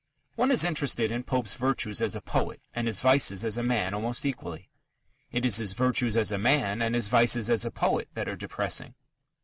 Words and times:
One 0.33 0.49
is 0.49 0.63
interested 0.63 1.11
in 1.11 1.21
Pope's 1.25 1.53
virtues 1.53 2.01
as 2.01 2.15
a 2.15 2.21
poet 2.21 2.59
and 2.73 2.87
his 2.87 3.01
vices 3.01 3.45
as 3.45 3.55
a 3.59 3.61
man 3.61 3.93
almost 3.93 4.25
equally. 4.25 4.71
It 5.31 5.45
is 5.45 5.57
his 5.57 5.73
virtues 5.73 6.17
as 6.17 6.31
a 6.31 6.39
man 6.39 6.81
and 6.81 6.95
his 6.95 7.07
vices 7.07 7.51
as 7.51 7.65
a 7.65 7.69
poet 7.69 8.09
that 8.15 8.27
are 8.27 8.35
depressing. 8.35 8.95